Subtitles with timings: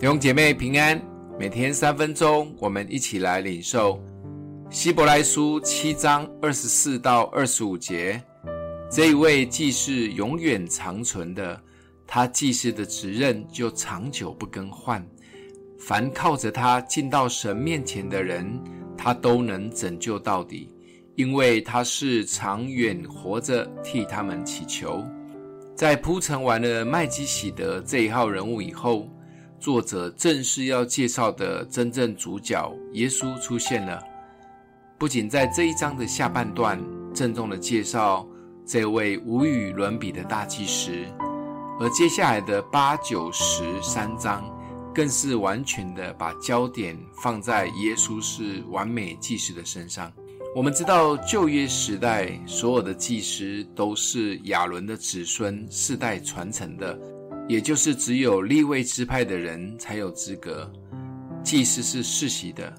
[0.00, 0.98] 弟兄姐妹平安，
[1.38, 4.02] 每天三分钟，我们一起来领受
[4.70, 8.18] 希伯来书七章二十四到二十五节。
[8.90, 11.62] 这一位既是永远长存的，
[12.06, 15.06] 他祭司的职任就长久不更换。
[15.78, 18.58] 凡靠着他进到神面前的人，
[18.96, 20.74] 他都能拯救到底，
[21.14, 25.04] 因为他是长远活着替他们祈求。
[25.76, 29.06] 在铺陈完了麦基洗德这一号人物以后，
[29.60, 34.02] 作者正是要介绍的真正主角耶稣出现了。
[34.98, 36.82] 不仅在这一章的下半段
[37.14, 38.26] 郑重的介绍
[38.66, 40.90] 这位无与伦比的大祭司，
[41.78, 44.42] 而接下来的八九十三章
[44.94, 50.10] 更是完全的把焦点放在耶稣是完美祭司的身上。
[50.56, 56.98] 我们知道旧约时代所有的祭司都是亚伦的子孙，世代传承的，
[57.50, 60.72] 也就是只有立位支派的人才有资格。
[61.42, 62.72] 祭司是世袭的，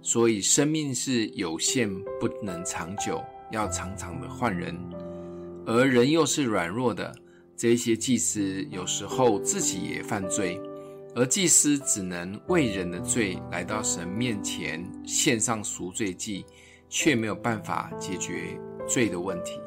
[0.00, 4.74] 所以生命是有限，不能长久，要常常的换人。
[5.66, 7.14] 而人又是软弱的，
[7.54, 10.58] 这些祭司有时候自己也犯罪，
[11.14, 16.46] 而祭司只能为人的罪来到神面前献上赎罪祭。
[16.90, 19.60] 却没有办法解决罪的问题，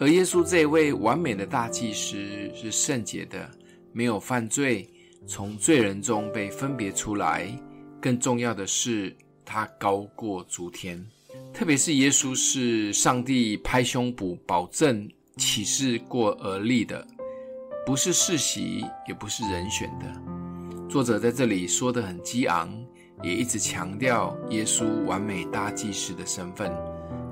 [0.00, 2.16] 而耶稣这位完美的大祭司
[2.54, 3.48] 是圣洁的，
[3.92, 4.88] 没有犯罪，
[5.26, 7.46] 从罪人中被分别出来。
[8.00, 11.06] 更重要的是，他高过诸天。
[11.52, 15.06] 特别是耶稣是上帝拍胸脯保证
[15.36, 17.06] 启示过而立的，
[17.84, 20.88] 不是世袭，也不是人选的。
[20.88, 22.74] 作者在这里说得很激昂。
[23.22, 26.72] 也一直强调耶稣完美大祭司的身份，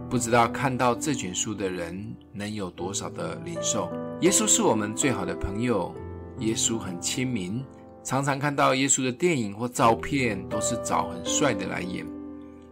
[0.08, 3.90] 不知道看到这卷书的人能有多少的领受。
[4.22, 5.94] 耶稣是我们最好的朋友，
[6.38, 7.62] 耶稣很亲民，
[8.02, 12.06] 常常看到耶稣的电影或照片都是找很帅的来演。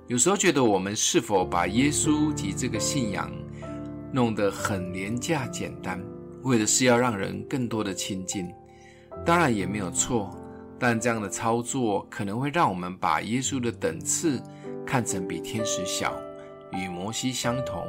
[0.07, 3.31] 有时候觉得我们是否把耶稣及这个信仰
[4.13, 6.03] 弄得很廉价简单，
[6.43, 8.49] 为的是要让人更多的亲近？
[9.27, 10.31] 当然也没有错。
[10.79, 14.39] 但这样的操作可能会让我们把耶稣的等次
[14.85, 16.15] 看成比天使小，
[16.77, 17.87] 与摩西相同，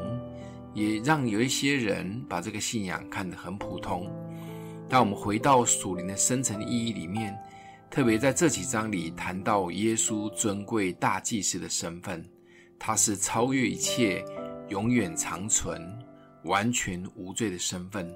[0.73, 4.09] 也让有一些人把这个信仰看得很普通。
[4.89, 7.37] 当我们回到属灵的深层意义里面，
[7.89, 12.23] 特别在这几章里谈到耶稣尊贵大祭司的身份，
[12.79, 14.23] 他是超越一切、
[14.69, 15.87] 永远长存、
[16.43, 18.09] 完全无罪的身份。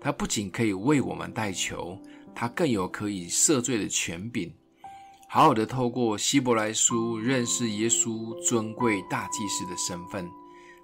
[0.00, 2.00] 他不仅可以为我们代求。
[2.34, 4.50] 他更有可以赦罪的权柄，
[5.34, 10.30] 好好的透过希伯来书认识耶稣尊贵大祭司的身份。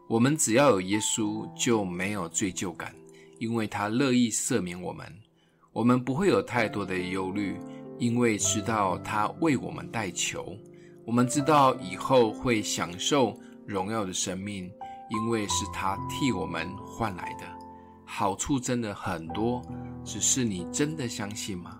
[0.08, 2.94] 我们只要有耶稣，就没有罪疚感，
[3.38, 5.06] 因为他乐意赦免我们。
[5.70, 7.60] 我们不会有太多的忧虑，
[7.98, 10.56] 因为知道他为我们代求。
[11.04, 14.64] 我们知道以后会享受荣耀的生命，
[15.10, 17.44] 因为是他替我们换来的。
[18.06, 19.60] 好处真的很多，
[20.02, 21.78] 只是你真的相信吗？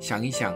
[0.00, 0.52] 想一想，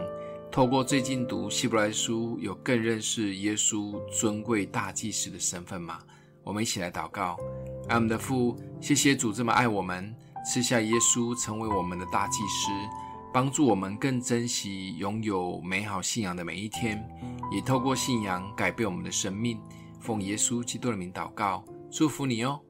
[0.53, 5.97] 透过最近读希伯来书，有更认识耶稣尊贵大祭司的身份吗？
[6.43, 7.35] 我们一起来祷告：
[7.89, 10.15] 爱我们的父，谢谢主这么爱我们，
[10.45, 12.69] 赐下耶稣成为我们的大祭司，
[13.33, 17.03] 帮助我们更珍惜拥有美好信仰的每一天，
[17.51, 19.59] 也透过信仰改变我们的生命。
[19.99, 22.61] 奉耶稣基督的名祷告，祝福你哦。